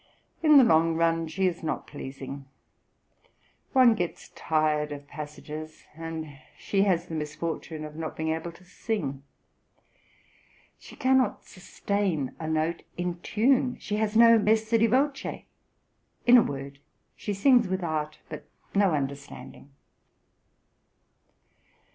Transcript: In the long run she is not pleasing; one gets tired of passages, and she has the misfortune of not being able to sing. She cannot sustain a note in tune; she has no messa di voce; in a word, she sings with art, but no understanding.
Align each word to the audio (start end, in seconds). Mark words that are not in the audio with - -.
In 0.41 0.57
the 0.57 0.63
long 0.63 0.95
run 0.95 1.27
she 1.27 1.45
is 1.45 1.61
not 1.61 1.85
pleasing; 1.85 2.45
one 3.71 3.93
gets 3.93 4.29
tired 4.29 4.91
of 4.91 5.05
passages, 5.07 5.83
and 5.93 6.39
she 6.57 6.81
has 6.85 7.05
the 7.05 7.13
misfortune 7.13 7.85
of 7.85 7.95
not 7.95 8.15
being 8.17 8.29
able 8.29 8.51
to 8.53 8.65
sing. 8.65 9.21
She 10.79 10.95
cannot 10.95 11.45
sustain 11.45 12.33
a 12.39 12.47
note 12.47 12.81
in 12.97 13.19
tune; 13.19 13.77
she 13.79 13.97
has 13.97 14.17
no 14.17 14.39
messa 14.39 14.79
di 14.79 14.87
voce; 14.87 15.43
in 16.25 16.35
a 16.35 16.41
word, 16.41 16.79
she 17.15 17.31
sings 17.35 17.67
with 17.67 17.83
art, 17.83 18.17
but 18.27 18.49
no 18.73 18.95
understanding. 18.95 19.69